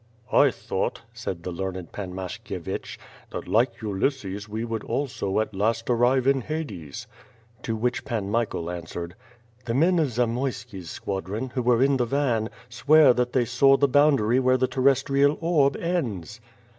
"I 0.33 0.49
thought,^' 0.49 1.01
said 1.13 1.43
the 1.43 1.51
learned 1.51 1.91
Pan 1.91 2.11
Mashkievich, 2.15 2.97
"that 3.29 3.47
like 3.47 3.83
Ulysses 3.83 4.49
we 4.49 4.65
would 4.65 4.83
also 4.83 5.39
at 5.39 5.53
last 5.53 5.91
arrive 5.91 6.25
in 6.25 6.41
Hades.'' 6.41 7.05
To 7.61 7.75
which 7.75 8.03
Pan 8.03 8.27
Michael 8.31 8.71
answered: 8.71 9.13
"The 9.65 9.75
men 9.75 9.99
of 9.99 10.07
Zamoyski's 10.09 10.89
squadron, 10.89 11.49
who 11.49 11.61
were 11.61 11.83
in 11.83 11.97
the 11.97 12.05
van, 12.05 12.49
swear 12.67 13.13
that 13.13 13.33
they 13.33 13.45
saw 13.45 13.77
the 13.77 13.87
boundary 13.87 14.39
where 14.39 14.57
the 14.57 14.65
terrestial 14.65 15.37
orb 15.39 15.75
ends." 15.77 16.41